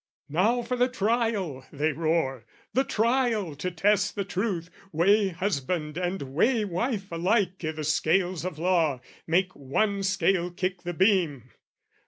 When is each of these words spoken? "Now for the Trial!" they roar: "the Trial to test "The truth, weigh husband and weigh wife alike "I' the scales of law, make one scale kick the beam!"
"Now 0.29 0.63
for 0.63 0.75
the 0.75 0.87
Trial!" 0.87 1.63
they 1.71 1.91
roar: 1.91 2.47
"the 2.73 2.83
Trial 2.83 3.55
to 3.57 3.69
test 3.69 4.15
"The 4.15 4.25
truth, 4.25 4.71
weigh 4.91 5.27
husband 5.29 5.95
and 5.95 6.23
weigh 6.33 6.65
wife 6.65 7.11
alike 7.11 7.63
"I' 7.63 7.69
the 7.71 7.83
scales 7.83 8.43
of 8.43 8.57
law, 8.57 8.99
make 9.27 9.55
one 9.55 10.01
scale 10.01 10.49
kick 10.49 10.81
the 10.81 10.95
beam!" 10.95 11.51